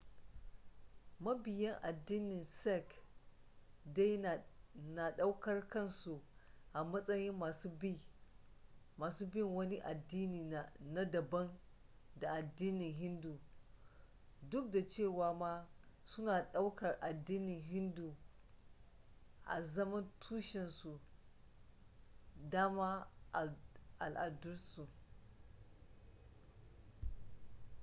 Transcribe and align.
mabiya 1.19 1.71
addinin 1.83 2.45
sikh 2.45 2.95
dai 3.93 4.17
nadaukar 4.95 5.67
kansu 5.69 6.23
a 6.73 6.83
matsayin 6.83 7.35
masu 8.97 9.25
bin 9.31 9.55
wani 9.55 9.77
addini 9.81 10.43
na 10.93 11.11
daban 11.11 11.59
da 12.15 12.31
addinin 12.31 12.93
hindu 12.93 13.39
duk 14.49 14.71
da 14.71 14.87
cewa 14.87 15.33
ma 15.33 15.69
suna 16.03 16.51
daukar 16.53 16.97
addinin 17.01 17.61
hindun 17.61 18.15
a 19.45 19.61
zaman 19.61 20.11
tushensu 20.19 20.99
dama 22.49 23.11
al'adarsu 23.99 24.87